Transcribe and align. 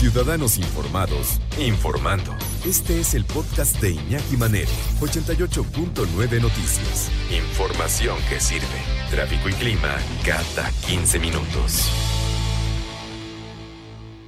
Ciudadanos 0.00 0.56
Informados, 0.56 1.42
informando. 1.58 2.34
Este 2.66 3.00
es 3.00 3.12
el 3.12 3.26
podcast 3.26 3.78
de 3.82 3.90
Iñaki 3.90 4.38
Manero, 4.38 4.70
88.9 4.98 6.40
Noticias. 6.40 7.10
Información 7.30 8.16
que 8.30 8.40
sirve. 8.40 8.64
Tráfico 9.10 9.50
y 9.50 9.52
clima 9.52 9.98
cada 10.24 10.70
15 10.88 11.18
minutos. 11.18 11.90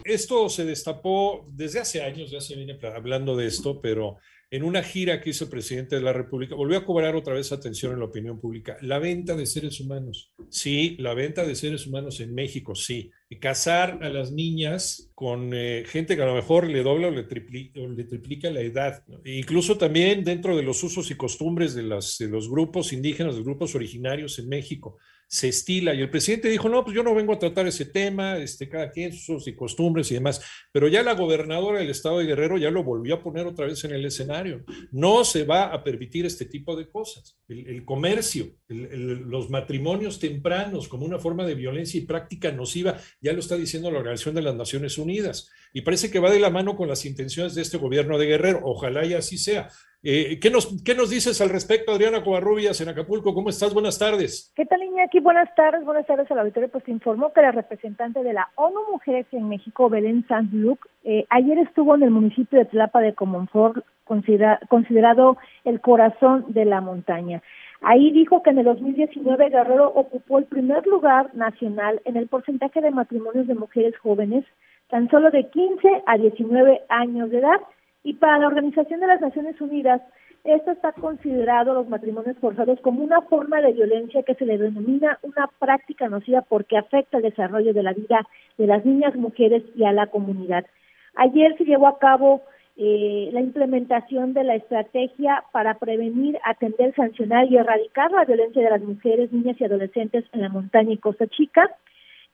Esto 0.04 0.50
se 0.50 0.66
destapó 0.66 1.48
desde 1.50 1.80
hace 1.80 2.02
años, 2.02 2.30
ya 2.30 2.42
se 2.42 2.54
viene 2.54 2.78
hablando 2.94 3.34
de 3.34 3.46
esto, 3.46 3.80
pero 3.80 4.18
en 4.50 4.64
una 4.64 4.82
gira 4.82 5.22
que 5.22 5.30
hizo 5.30 5.44
el 5.44 5.50
presidente 5.50 5.96
de 5.96 6.02
la 6.02 6.12
República, 6.12 6.54
volvió 6.54 6.76
a 6.76 6.84
cobrar 6.84 7.16
otra 7.16 7.32
vez 7.32 7.50
atención 7.50 7.94
en 7.94 8.00
la 8.00 8.04
opinión 8.04 8.38
pública. 8.38 8.76
La 8.82 8.98
venta 8.98 9.34
de 9.34 9.46
seres 9.46 9.80
humanos. 9.80 10.34
Sí, 10.50 10.96
la 10.98 11.14
venta 11.14 11.46
de 11.46 11.54
seres 11.54 11.86
humanos 11.86 12.20
en 12.20 12.34
México, 12.34 12.74
sí. 12.74 13.10
Casar 13.40 13.98
a 14.02 14.08
las 14.08 14.32
niñas 14.32 15.10
con 15.14 15.52
eh, 15.54 15.84
gente 15.86 16.16
que 16.16 16.22
a 16.22 16.26
lo 16.26 16.34
mejor 16.34 16.66
le 16.66 16.82
dobla 16.82 17.08
o 17.08 17.10
le, 17.10 17.22
triplica, 17.24 18.50
la 18.50 18.60
edad. 18.60 19.04
E 19.24 19.38
incluso 19.38 19.78
también 19.78 20.24
dentro 20.24 20.56
de 20.56 20.62
los 20.62 20.82
usos 20.82 21.10
y 21.10 21.14
costumbres 21.14 21.74
de, 21.74 21.82
las, 21.82 22.20
los 22.20 22.48
grupos 22.48 22.92
indígenas, 22.92 23.34
de 23.34 23.38
los 23.38 23.46
grupos 23.46 23.74
originarios 23.74 24.38
en 24.38 24.48
México 24.48 24.98
se 25.32 25.48
estila. 25.48 25.94
Y 25.94 26.00
el 26.02 26.10
presidente 26.10 26.50
dijo, 26.50 26.68
no, 26.68 26.84
pues 26.84 26.94
yo 26.94 27.02
no 27.02 27.14
vengo 27.14 27.32
a 27.32 27.38
tratar 27.38 27.66
ese 27.66 27.86
tema, 27.86 28.36
este, 28.36 28.68
cada 28.68 28.90
quien 28.90 29.14
sus 29.14 29.48
y 29.48 29.56
costumbres 29.56 30.10
y 30.10 30.14
demás. 30.14 30.42
Pero 30.70 30.88
ya 30.88 31.02
la 31.02 31.14
gobernadora 31.14 31.78
del 31.78 31.88
estado 31.88 32.18
de 32.18 32.26
Guerrero 32.26 32.58
ya 32.58 32.70
lo 32.70 32.84
volvió 32.84 33.14
a 33.14 33.22
poner 33.22 33.46
otra 33.46 33.64
vez 33.64 33.82
en 33.84 33.92
el 33.92 34.04
escenario. 34.04 34.62
No 34.90 35.24
se 35.24 35.44
va 35.44 35.72
a 35.72 35.82
permitir 35.82 36.26
este 36.26 36.44
tipo 36.44 36.76
de 36.76 36.86
cosas. 36.86 37.38
El, 37.48 37.82
comercio, 37.86 38.58
los 38.68 39.48
matrimonios 39.48 40.18
tempranos 40.18 40.86
como 40.86 41.06
una 41.06 41.18
forma 41.18 41.46
de 41.46 41.54
violencia 41.54 41.98
y 41.98 42.04
práctica 42.04 42.52
nociva, 42.52 43.00
ya 43.22 43.32
lo 43.32 43.38
está 43.38 43.56
diciendo 43.56 43.90
la 43.90 43.98
Organización 43.98 44.34
de 44.34 44.42
las 44.42 44.56
Naciones 44.56 44.98
Unidas. 44.98 45.50
Y 45.72 45.82
parece 45.82 46.10
que 46.10 46.18
va 46.18 46.30
de 46.30 46.40
la 46.40 46.50
mano 46.50 46.76
con 46.76 46.88
las 46.88 47.06
intenciones 47.06 47.54
de 47.54 47.62
este 47.62 47.78
gobierno 47.78 48.18
de 48.18 48.26
Guerrero. 48.26 48.60
Ojalá 48.64 49.06
y 49.06 49.14
así 49.14 49.38
sea. 49.38 49.68
Eh, 50.02 50.40
¿qué, 50.40 50.50
nos, 50.50 50.82
¿Qué 50.82 50.96
nos 50.96 51.10
dices 51.10 51.40
al 51.40 51.48
respecto, 51.48 51.92
Adriana 51.92 52.24
Covarrubias, 52.24 52.80
en 52.80 52.88
Acapulco? 52.88 53.32
¿Cómo 53.32 53.50
estás? 53.50 53.72
Buenas 53.72 54.00
tardes. 54.00 54.52
¿Qué 54.56 54.66
tal, 54.66 54.80
Aquí 55.04 55.20
Buenas 55.20 55.54
tardes. 55.54 55.84
Buenas 55.84 56.06
tardes 56.06 56.28
al 56.30 56.40
auditorio. 56.40 56.68
Pues 56.68 56.88
informó 56.88 57.32
que 57.32 57.42
la 57.42 57.52
representante 57.52 58.22
de 58.22 58.32
la 58.32 58.48
ONU 58.56 58.80
Mujeres 58.90 59.26
en 59.30 59.48
México, 59.48 59.88
Belén 59.88 60.26
Sanz-Luc, 60.26 60.86
eh, 61.04 61.24
ayer 61.30 61.58
estuvo 61.58 61.94
en 61.94 62.02
el 62.02 62.10
municipio 62.10 62.58
de 62.58 62.64
Tlapa 62.64 63.00
de 63.00 63.14
Comonfort, 63.14 63.84
considerado 64.04 65.36
el 65.64 65.80
corazón 65.80 66.46
de 66.48 66.64
la 66.64 66.80
montaña. 66.80 67.42
Ahí 67.82 68.12
dijo 68.12 68.42
que 68.42 68.50
en 68.50 68.58
el 68.58 68.64
2019 68.64 69.50
Guerrero 69.50 69.88
ocupó 69.88 70.38
el 70.38 70.44
primer 70.44 70.86
lugar 70.86 71.34
nacional 71.34 72.00
en 72.04 72.16
el 72.16 72.28
porcentaje 72.28 72.80
de 72.80 72.92
matrimonios 72.92 73.48
de 73.48 73.56
mujeres 73.56 73.96
jóvenes, 73.98 74.44
tan 74.88 75.10
solo 75.10 75.30
de 75.32 75.48
15 75.50 76.02
a 76.06 76.16
19 76.16 76.82
años 76.88 77.30
de 77.30 77.38
edad, 77.38 77.60
y 78.04 78.14
para 78.14 78.38
la 78.38 78.46
Organización 78.46 79.00
de 79.00 79.08
las 79.08 79.20
Naciones 79.20 79.60
Unidas, 79.60 80.00
esto 80.44 80.70
está 80.70 80.92
considerado 80.92 81.74
los 81.74 81.88
matrimonios 81.88 82.36
forzados 82.38 82.80
como 82.80 83.02
una 83.02 83.20
forma 83.22 83.60
de 83.60 83.72
violencia 83.72 84.22
que 84.22 84.34
se 84.34 84.46
le 84.46 84.58
denomina 84.58 85.18
una 85.22 85.48
práctica 85.58 86.08
nociva 86.08 86.42
porque 86.42 86.76
afecta 86.76 87.16
el 87.16 87.24
desarrollo 87.24 87.72
de 87.72 87.82
la 87.82 87.92
vida 87.92 88.26
de 88.58 88.66
las 88.66 88.84
niñas, 88.84 89.16
mujeres 89.16 89.62
y 89.76 89.84
a 89.84 89.92
la 89.92 90.06
comunidad. 90.06 90.66
Ayer 91.14 91.56
se 91.58 91.64
llevó 91.64 91.86
a 91.88 91.98
cabo 91.98 92.42
eh, 92.76 93.28
la 93.32 93.40
implementación 93.40 94.32
de 94.32 94.44
la 94.44 94.54
estrategia 94.54 95.44
para 95.52 95.74
prevenir, 95.78 96.38
atender, 96.44 96.94
sancionar 96.94 97.46
y 97.46 97.56
erradicar 97.56 98.10
la 98.10 98.24
violencia 98.24 98.62
de 98.62 98.70
las 98.70 98.82
mujeres, 98.82 99.32
niñas 99.32 99.60
y 99.60 99.64
adolescentes 99.64 100.24
en 100.32 100.40
la 100.40 100.48
montaña 100.48 100.92
y 100.92 100.98
Costa 100.98 101.26
Chica. 101.26 101.70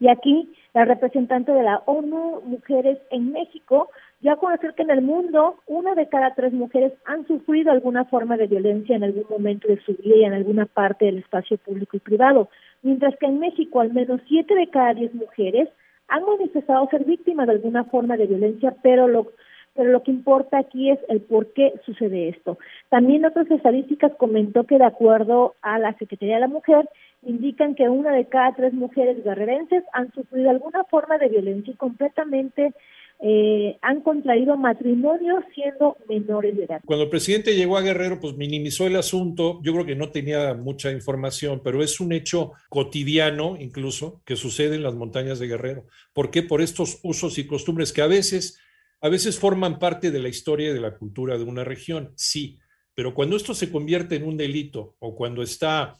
Y 0.00 0.08
aquí 0.08 0.54
la 0.74 0.84
representante 0.84 1.50
de 1.50 1.64
la 1.64 1.82
ONU 1.86 2.42
Mujeres 2.44 2.98
en 3.10 3.32
México 3.32 3.90
ya 4.20 4.36
conocer 4.36 4.74
que 4.74 4.82
en 4.82 4.90
el 4.90 5.02
mundo 5.02 5.56
una 5.66 5.94
de 5.94 6.08
cada 6.08 6.34
tres 6.34 6.52
mujeres 6.52 6.92
han 7.04 7.26
sufrido 7.26 7.70
alguna 7.70 8.04
forma 8.04 8.36
de 8.36 8.46
violencia 8.46 8.96
en 8.96 9.04
algún 9.04 9.24
momento 9.28 9.68
de 9.68 9.80
su 9.82 9.94
vida 9.96 10.16
y 10.16 10.24
en 10.24 10.34
alguna 10.34 10.66
parte 10.66 11.04
del 11.06 11.18
espacio 11.18 11.56
público 11.58 11.96
y 11.96 12.00
privado, 12.00 12.48
mientras 12.82 13.16
que 13.16 13.26
en 13.26 13.38
México 13.38 13.80
al 13.80 13.92
menos 13.92 14.20
siete 14.26 14.54
de 14.54 14.70
cada 14.70 14.94
diez 14.94 15.14
mujeres 15.14 15.68
han 16.08 16.24
manifestado 16.24 16.88
ser 16.90 17.04
víctimas 17.04 17.46
de 17.46 17.54
alguna 17.54 17.84
forma 17.84 18.16
de 18.16 18.26
violencia, 18.26 18.74
pero 18.82 19.06
lo 19.06 19.32
pero 19.74 19.90
lo 19.90 20.02
que 20.02 20.10
importa 20.10 20.58
aquí 20.58 20.90
es 20.90 20.98
el 21.08 21.20
por 21.20 21.52
qué 21.52 21.74
sucede 21.84 22.28
esto. 22.28 22.58
También 22.88 23.24
otras 23.24 23.50
estadísticas 23.50 24.12
comentó 24.16 24.64
que 24.64 24.78
de 24.78 24.84
acuerdo 24.84 25.54
a 25.62 25.78
la 25.78 25.96
Secretaría 25.98 26.34
de 26.34 26.40
la 26.40 26.48
Mujer, 26.48 26.88
indican 27.22 27.74
que 27.74 27.88
una 27.88 28.12
de 28.12 28.26
cada 28.26 28.54
tres 28.54 28.72
mujeres 28.72 29.22
guerrerenses 29.24 29.82
han 29.92 30.12
sufrido 30.12 30.50
alguna 30.50 30.84
forma 30.84 31.18
de 31.18 31.28
violencia 31.28 31.72
y 31.72 31.76
completamente 31.76 32.72
eh, 33.20 33.76
han 33.82 34.02
contraído 34.02 34.56
matrimonio 34.56 35.42
siendo 35.52 35.96
menores 36.08 36.56
de 36.56 36.64
edad. 36.64 36.80
Cuando 36.84 37.04
el 37.04 37.10
presidente 37.10 37.56
llegó 37.56 37.76
a 37.76 37.82
Guerrero, 37.82 38.20
pues 38.20 38.36
minimizó 38.36 38.86
el 38.86 38.94
asunto. 38.94 39.60
Yo 39.64 39.72
creo 39.72 39.84
que 39.84 39.96
no 39.96 40.10
tenía 40.10 40.54
mucha 40.54 40.92
información, 40.92 41.60
pero 41.64 41.82
es 41.82 41.98
un 41.98 42.12
hecho 42.12 42.52
cotidiano 42.68 43.56
incluso 43.58 44.20
que 44.24 44.36
sucede 44.36 44.76
en 44.76 44.84
las 44.84 44.94
montañas 44.94 45.40
de 45.40 45.48
Guerrero. 45.48 45.84
¿Por 46.12 46.30
qué? 46.30 46.44
Por 46.44 46.62
estos 46.62 47.00
usos 47.02 47.38
y 47.38 47.46
costumbres 47.48 47.92
que 47.92 48.02
a 48.02 48.06
veces, 48.06 48.60
a 49.00 49.08
veces 49.08 49.38
forman 49.38 49.78
parte 49.78 50.10
de 50.10 50.18
la 50.18 50.28
historia 50.28 50.70
y 50.70 50.74
de 50.74 50.80
la 50.80 50.96
cultura 50.96 51.38
de 51.38 51.44
una 51.44 51.64
región, 51.64 52.12
sí, 52.16 52.58
pero 52.94 53.14
cuando 53.14 53.36
esto 53.36 53.54
se 53.54 53.70
convierte 53.70 54.16
en 54.16 54.24
un 54.24 54.36
delito 54.36 54.96
o 54.98 55.14
cuando 55.14 55.42
está 55.42 55.96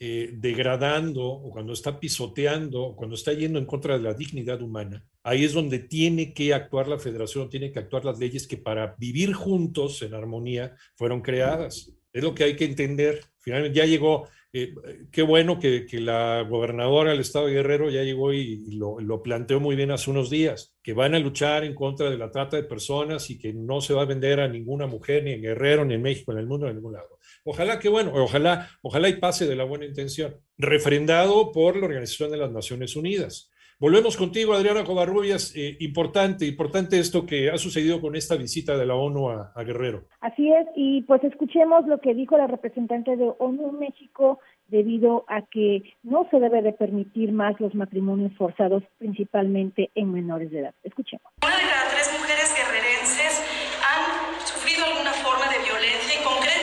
eh, 0.00 0.30
degradando 0.32 1.24
o 1.24 1.50
cuando 1.50 1.72
está 1.72 2.00
pisoteando 2.00 2.82
o 2.82 2.96
cuando 2.96 3.16
está 3.16 3.32
yendo 3.32 3.58
en 3.58 3.66
contra 3.66 3.98
de 3.98 4.04
la 4.04 4.14
dignidad 4.14 4.62
humana, 4.62 5.04
ahí 5.22 5.44
es 5.44 5.52
donde 5.52 5.78
tiene 5.80 6.32
que 6.32 6.54
actuar 6.54 6.88
la 6.88 6.98
federación, 6.98 7.50
tiene 7.50 7.70
que 7.70 7.80
actuar 7.80 8.04
las 8.04 8.18
leyes 8.18 8.46
que 8.46 8.56
para 8.56 8.94
vivir 8.98 9.34
juntos 9.34 10.00
en 10.00 10.14
armonía 10.14 10.74
fueron 10.96 11.20
creadas. 11.20 11.92
Es 12.12 12.22
lo 12.22 12.34
que 12.34 12.44
hay 12.44 12.56
que 12.56 12.64
entender. 12.64 13.20
Finalmente 13.38 13.76
ya 13.76 13.84
llegó, 13.84 14.26
eh, 14.52 14.72
qué 15.12 15.22
bueno 15.22 15.58
que, 15.58 15.86
la 15.92 16.42
gobernadora 16.42 17.10
del 17.10 17.20
estado 17.20 17.46
de 17.46 17.52
Guerrero 17.52 17.90
ya 17.90 18.02
llegó 18.02 18.32
y, 18.32 18.64
lo, 18.76 19.22
planteó 19.22 19.60
muy 19.60 19.76
bien 19.76 19.90
hace 19.90 20.10
unos 20.10 20.30
días, 20.30 20.74
que 20.82 20.94
van 20.94 21.14
a 21.14 21.18
luchar 21.18 21.64
en 21.64 21.74
contra 21.74 22.08
de 22.08 22.16
la 22.16 22.30
trata 22.30 22.56
de 22.56 22.62
personas 22.62 23.28
y 23.30 23.38
que 23.38 23.52
no 23.52 23.80
se 23.80 23.92
va 23.92 24.02
a 24.02 24.06
vender 24.06 24.40
a 24.40 24.48
ninguna 24.48 24.86
mujer, 24.86 25.24
ni 25.24 25.32
en 25.32 25.42
Guerrero, 25.42 25.84
ni 25.84 25.94
en 25.94 26.02
México, 26.02 26.32
en 26.32 26.38
el 26.38 26.46
mundo, 26.46 26.68
en 26.68 26.76
ningún 26.76 26.94
lado. 26.94 27.18
Ojalá 27.44 27.78
que 27.78 27.88
bueno, 27.88 28.12
ojalá, 28.14 28.70
ojalá 28.82 29.08
y 29.08 29.16
pase 29.16 29.46
de 29.46 29.56
la 29.56 29.64
buena 29.64 29.84
intención, 29.84 30.36
refrendado 30.56 31.52
por 31.52 31.76
la 31.76 31.86
Organización 31.86 32.30
de 32.30 32.38
las 32.38 32.50
Naciones 32.50 32.96
Unidas. 32.96 33.50
Volvemos 33.80 34.16
contigo, 34.16 34.54
Adriana 34.54 34.82
Covarrubias. 34.82 35.54
Eh, 35.54 35.76
importante, 35.78 36.44
importante 36.46 36.98
esto 36.98 37.24
que 37.24 37.48
ha 37.48 37.58
sucedido 37.58 38.00
con 38.00 38.16
esta 38.16 38.34
visita 38.34 38.76
de 38.76 38.84
la 38.84 38.96
ONU 38.96 39.30
a, 39.30 39.52
Guerrero. 39.62 40.02
Así 40.20 40.52
es, 40.52 40.66
y 40.74 41.02
pues 41.02 41.22
escuchemos 41.22 41.86
lo 41.86 42.00
que 42.00 42.12
dijo 42.12 42.36
la 42.36 42.48
representante 42.48 43.16
de 43.16 43.32
ONU 43.38 43.70
en 43.70 43.78
México 43.78 44.40
debido 44.66 45.24
a 45.28 45.42
que 45.42 45.94
no 46.02 46.26
se 46.28 46.40
debe 46.40 46.60
de 46.62 46.72
permitir 46.72 47.30
más 47.30 47.60
los 47.60 47.72
matrimonios 47.76 48.32
forzados, 48.36 48.82
principalmente 48.98 49.90
en 49.94 50.12
menores 50.12 50.50
de 50.50 50.58
edad. 50.58 50.74
Escuchemos. 50.82 51.30
Una 51.44 51.56
de 51.56 51.62
cada 51.62 51.88
tres 51.90 52.10
mujeres 52.18 52.52
guerrerenses 52.58 53.42
han 53.86 54.40
sufrido 54.44 54.86
alguna 54.86 55.12
forma 55.22 55.46
de 55.52 55.58
violencia 55.62 56.20
y 56.20 56.24
concretamente 56.24 56.58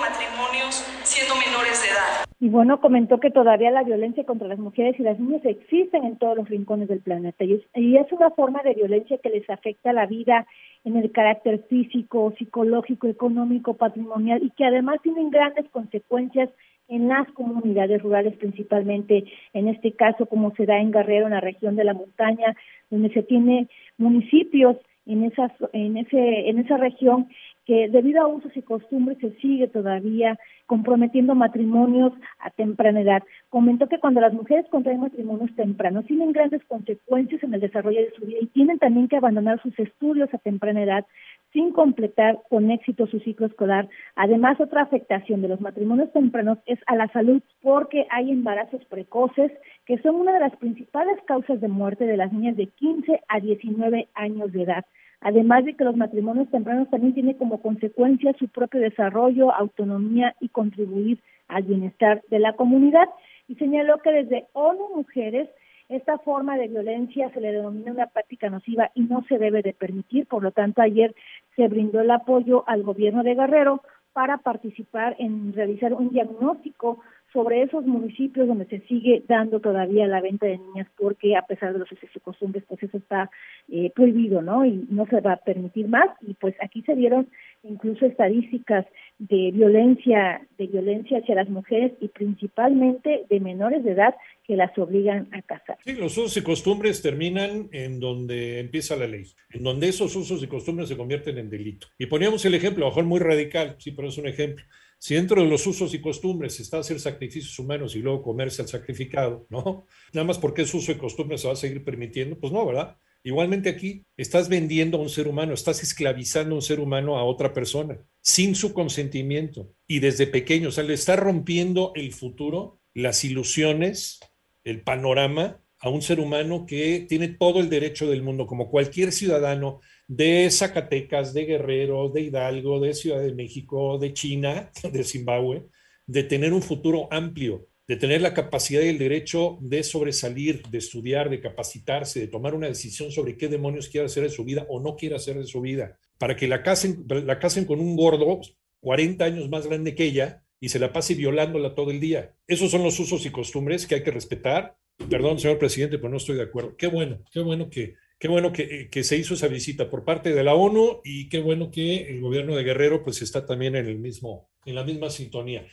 matrimonios 0.00 0.84
siendo 1.02 1.34
menores 1.36 1.82
de 1.82 1.88
edad. 1.88 2.27
Y 2.40 2.48
bueno, 2.50 2.80
comentó 2.80 3.18
que 3.18 3.32
todavía 3.32 3.72
la 3.72 3.82
violencia 3.82 4.24
contra 4.24 4.46
las 4.46 4.60
mujeres 4.60 4.98
y 4.98 5.02
las 5.02 5.18
niñas 5.18 5.44
existen 5.44 6.04
en 6.04 6.18
todos 6.18 6.36
los 6.36 6.48
rincones 6.48 6.86
del 6.88 7.00
planeta 7.00 7.42
y 7.42 7.54
es, 7.96 8.12
una 8.12 8.30
forma 8.30 8.62
de 8.62 8.74
violencia 8.74 9.18
que 9.18 9.30
les 9.30 9.48
afecta 9.50 9.92
la 9.92 10.06
vida 10.06 10.46
en 10.84 10.96
el 10.96 11.10
carácter 11.10 11.64
físico, 11.68 12.32
psicológico, 12.38 13.08
económico, 13.08 13.74
patrimonial 13.74 14.40
y 14.42 14.50
que 14.50 14.64
además 14.64 15.02
tienen 15.02 15.30
grandes 15.30 15.68
consecuencias 15.70 16.48
en 16.86 17.08
las 17.08 17.28
comunidades 17.32 18.00
rurales, 18.02 18.36
principalmente 18.36 19.24
en 19.52 19.66
este 19.66 19.92
caso 19.92 20.26
como 20.26 20.54
se 20.54 20.64
da 20.64 20.78
en 20.78 20.92
Guerrero, 20.92 21.26
en 21.26 21.32
la 21.32 21.40
región 21.40 21.74
de 21.74 21.84
la 21.84 21.92
montaña, 21.92 22.54
donde 22.88 23.12
se 23.12 23.24
tiene 23.24 23.68
municipios 23.98 24.76
en 25.06 25.24
esas 25.24 25.50
en 25.72 25.96
ese 25.96 26.48
en 26.48 26.58
esa 26.58 26.76
región 26.76 27.28
que 27.68 27.86
debido 27.90 28.22
a 28.22 28.26
usos 28.26 28.56
y 28.56 28.62
costumbres 28.62 29.18
se 29.18 29.30
sigue 29.40 29.68
todavía 29.68 30.38
comprometiendo 30.64 31.34
matrimonios 31.34 32.14
a 32.38 32.48
temprana 32.48 33.02
edad. 33.02 33.22
Comentó 33.50 33.88
que 33.88 33.98
cuando 33.98 34.22
las 34.22 34.32
mujeres 34.32 34.64
contraen 34.70 35.00
matrimonios 35.00 35.54
tempranos 35.54 36.06
tienen 36.06 36.32
grandes 36.32 36.64
consecuencias 36.64 37.42
en 37.42 37.52
el 37.52 37.60
desarrollo 37.60 38.00
de 38.00 38.10
su 38.12 38.24
vida 38.24 38.38
y 38.40 38.46
tienen 38.46 38.78
también 38.78 39.06
que 39.06 39.18
abandonar 39.18 39.60
sus 39.60 39.78
estudios 39.78 40.32
a 40.32 40.38
temprana 40.38 40.82
edad 40.82 41.06
sin 41.52 41.72
completar 41.72 42.38
con 42.48 42.70
éxito 42.70 43.06
su 43.06 43.20
ciclo 43.20 43.46
escolar. 43.46 43.86
Además, 44.16 44.58
otra 44.60 44.80
afectación 44.80 45.42
de 45.42 45.48
los 45.48 45.60
matrimonios 45.60 46.10
tempranos 46.14 46.56
es 46.64 46.78
a 46.86 46.96
la 46.96 47.08
salud 47.08 47.42
porque 47.60 48.06
hay 48.08 48.30
embarazos 48.30 48.82
precoces 48.86 49.52
que 49.84 49.98
son 49.98 50.14
una 50.14 50.32
de 50.32 50.40
las 50.40 50.56
principales 50.56 51.18
causas 51.26 51.60
de 51.60 51.68
muerte 51.68 52.06
de 52.06 52.16
las 52.16 52.32
niñas 52.32 52.56
de 52.56 52.68
15 52.68 53.20
a 53.28 53.40
19 53.40 54.08
años 54.14 54.52
de 54.52 54.62
edad 54.62 54.86
además 55.20 55.64
de 55.64 55.74
que 55.74 55.84
los 55.84 55.96
matrimonios 55.96 56.50
tempranos 56.50 56.90
también 56.90 57.14
tienen 57.14 57.34
como 57.34 57.60
consecuencia 57.60 58.34
su 58.38 58.48
propio 58.48 58.80
desarrollo, 58.80 59.52
autonomía 59.52 60.34
y 60.40 60.48
contribuir 60.48 61.20
al 61.48 61.64
bienestar 61.64 62.22
de 62.30 62.38
la 62.38 62.54
comunidad. 62.54 63.08
Y 63.48 63.54
señaló 63.56 63.98
que 63.98 64.12
desde 64.12 64.46
ONU 64.52 64.96
Mujeres 64.96 65.48
Esta 65.88 66.18
forma 66.18 66.58
de 66.58 66.68
violencia 66.68 67.30
se 67.30 67.40
le 67.40 67.50
denomina 67.50 67.92
una 67.92 68.06
práctica 68.08 68.50
nociva 68.50 68.90
y 68.94 69.04
no 69.04 69.24
se 69.26 69.38
debe 69.38 69.62
de 69.62 69.72
permitir. 69.72 70.26
Por 70.26 70.42
lo 70.42 70.50
tanto, 70.50 70.82
ayer 70.82 71.14
se 71.56 71.66
brindó 71.66 72.00
el 72.02 72.10
apoyo 72.10 72.62
al 72.66 72.82
gobierno 72.82 73.22
de 73.22 73.34
Guerrero 73.34 73.80
para 74.12 74.36
participar 74.36 75.16
en 75.18 75.54
realizar 75.54 75.94
un 75.94 76.10
diagnóstico 76.10 77.00
sobre 77.32 77.62
esos 77.62 77.84
municipios 77.84 78.48
donde 78.48 78.66
se 78.66 78.80
sigue 78.86 79.22
dando 79.28 79.60
todavía 79.60 80.06
la 80.06 80.20
venta 80.20 80.46
de 80.46 80.58
niñas 80.58 80.86
porque 80.96 81.36
a 81.36 81.42
pesar 81.42 81.72
de 81.72 81.80
los 81.80 81.92
usos 81.92 82.08
y 82.14 82.20
costumbres 82.20 82.64
pues 82.66 82.82
eso 82.82 82.96
está 82.96 83.30
eh, 83.68 83.90
prohibido 83.94 84.40
no 84.40 84.64
y 84.64 84.86
no 84.90 85.06
se 85.06 85.20
va 85.20 85.34
a 85.34 85.36
permitir 85.36 85.88
más 85.88 86.08
y 86.26 86.34
pues 86.34 86.54
aquí 86.60 86.82
se 86.82 86.94
dieron 86.94 87.28
incluso 87.62 88.06
estadísticas 88.06 88.86
de 89.18 89.50
violencia 89.52 90.40
de 90.56 90.66
violencia 90.66 91.18
hacia 91.18 91.34
las 91.34 91.48
mujeres 91.48 91.92
y 92.00 92.08
principalmente 92.08 93.26
de 93.28 93.40
menores 93.40 93.84
de 93.84 93.92
edad 93.92 94.14
que 94.44 94.56
las 94.56 94.76
obligan 94.78 95.28
a 95.32 95.42
casar. 95.42 95.76
Sí, 95.84 95.92
los 95.92 96.16
usos 96.16 96.36
y 96.38 96.42
costumbres 96.42 97.02
terminan 97.02 97.68
en 97.70 98.00
donde 98.00 98.60
empieza 98.60 98.96
la 98.96 99.06
ley, 99.06 99.24
en 99.50 99.62
donde 99.62 99.88
esos 99.88 100.16
usos 100.16 100.42
y 100.42 100.46
costumbres 100.46 100.88
se 100.88 100.96
convierten 100.96 101.36
en 101.36 101.50
delito. 101.50 101.88
Y 101.98 102.06
poníamos 102.06 102.46
el 102.46 102.54
ejemplo, 102.54 102.86
a 102.86 102.88
lo 102.88 102.90
mejor 102.92 103.04
muy 103.04 103.20
radical, 103.20 103.76
sí, 103.78 103.92
pero 103.92 104.08
es 104.08 104.16
un 104.16 104.26
ejemplo 104.26 104.64
si 104.98 105.14
dentro 105.14 105.42
de 105.42 105.48
los 105.48 105.66
usos 105.66 105.94
y 105.94 106.00
costumbres 106.00 106.58
está 106.60 106.78
hacer 106.78 106.98
sacrificios 107.00 107.58
humanos 107.58 107.94
y 107.94 108.00
luego 108.00 108.22
comerse 108.22 108.62
al 108.62 108.68
sacrificado, 108.68 109.46
¿no? 109.48 109.86
Nada 110.12 110.26
más 110.26 110.38
porque 110.38 110.62
es 110.62 110.74
uso 110.74 110.92
y 110.92 110.96
costumbre 110.96 111.38
se 111.38 111.46
va 111.46 111.52
a 111.52 111.56
seguir 111.56 111.84
permitiendo, 111.84 112.38
pues 112.38 112.52
no, 112.52 112.66
¿verdad? 112.66 112.96
Igualmente 113.22 113.68
aquí 113.68 114.04
estás 114.16 114.48
vendiendo 114.48 114.98
a 114.98 115.00
un 115.00 115.08
ser 115.08 115.28
humano, 115.28 115.52
estás 115.52 115.82
esclavizando 115.82 116.54
a 116.54 116.58
un 116.58 116.62
ser 116.62 116.80
humano 116.80 117.16
a 117.16 117.24
otra 117.24 117.52
persona 117.52 117.98
sin 118.20 118.54
su 118.54 118.72
consentimiento 118.72 119.72
y 119.86 120.00
desde 120.00 120.26
pequeño, 120.26 120.68
o 120.68 120.72
sea, 120.72 120.84
le 120.84 120.94
estás 120.94 121.18
rompiendo 121.18 121.92
el 121.94 122.12
futuro, 122.12 122.80
las 122.94 123.24
ilusiones, 123.24 124.20
el 124.64 124.82
panorama 124.82 125.60
a 125.80 125.88
un 125.88 126.02
ser 126.02 126.20
humano 126.20 126.66
que 126.66 127.06
tiene 127.08 127.28
todo 127.28 127.60
el 127.60 127.70
derecho 127.70 128.08
del 128.08 128.22
mundo, 128.22 128.46
como 128.46 128.70
cualquier 128.70 129.12
ciudadano 129.12 129.80
de 130.06 130.50
Zacatecas, 130.50 131.34
de 131.34 131.44
Guerrero, 131.44 132.08
de 132.08 132.22
Hidalgo, 132.22 132.80
de 132.80 132.94
Ciudad 132.94 133.20
de 133.20 133.34
México, 133.34 133.98
de 133.98 134.12
China, 134.12 134.70
de 134.92 135.04
Zimbabue, 135.04 135.66
de 136.06 136.24
tener 136.24 136.52
un 136.52 136.62
futuro 136.62 137.08
amplio, 137.10 137.68
de 137.86 137.96
tener 137.96 138.20
la 138.20 138.34
capacidad 138.34 138.82
y 138.82 138.88
el 138.88 138.98
derecho 138.98 139.58
de 139.60 139.82
sobresalir, 139.82 140.62
de 140.68 140.78
estudiar, 140.78 141.30
de 141.30 141.40
capacitarse, 141.40 142.20
de 142.20 142.28
tomar 142.28 142.54
una 142.54 142.66
decisión 142.66 143.10
sobre 143.10 143.36
qué 143.36 143.48
demonios 143.48 143.88
quiere 143.88 144.06
hacer 144.06 144.24
de 144.24 144.30
su 144.30 144.44
vida 144.44 144.66
o 144.68 144.80
no 144.80 144.96
quiere 144.96 145.16
hacer 145.16 145.38
de 145.38 145.46
su 145.46 145.60
vida, 145.60 145.98
para 146.18 146.36
que 146.36 146.48
la 146.48 146.62
casen, 146.62 147.06
la 147.08 147.38
casen 147.38 147.64
con 147.64 147.80
un 147.80 147.96
gordo 147.96 148.40
40 148.80 149.24
años 149.24 149.48
más 149.48 149.66
grande 149.66 149.94
que 149.94 150.04
ella 150.04 150.44
y 150.60 150.68
se 150.68 150.78
la 150.78 150.92
pase 150.92 151.14
violándola 151.14 151.74
todo 151.74 151.90
el 151.90 152.00
día. 152.00 152.34
Esos 152.46 152.70
son 152.70 152.82
los 152.82 152.98
usos 152.98 153.24
y 153.26 153.30
costumbres 153.30 153.86
que 153.86 153.96
hay 153.96 154.02
que 154.02 154.10
respetar. 154.10 154.76
Perdón, 155.10 155.38
señor 155.38 155.58
presidente, 155.58 155.98
pero 155.98 156.10
no 156.10 156.16
estoy 156.16 156.36
de 156.36 156.42
acuerdo. 156.42 156.76
Qué 156.76 156.86
bueno, 156.86 157.22
qué 157.32 157.40
bueno 157.40 157.70
que 157.70 157.96
Qué 158.18 158.26
bueno 158.26 158.52
que, 158.52 158.88
que, 158.90 159.04
se 159.04 159.16
hizo 159.16 159.34
esa 159.34 159.46
visita 159.46 159.88
por 159.88 160.04
parte 160.04 160.34
de 160.34 160.42
la 160.42 160.54
ONU 160.54 161.00
y 161.04 161.28
qué 161.28 161.38
bueno 161.38 161.70
que 161.70 162.08
el 162.08 162.20
gobierno 162.20 162.56
de 162.56 162.64
Guerrero 162.64 163.04
pues 163.04 163.22
está 163.22 163.46
también 163.46 163.76
en 163.76 163.86
el 163.86 163.98
mismo, 163.98 164.50
en 164.64 164.74
la 164.74 164.82
misma 164.82 165.08
sintonía. 165.08 165.64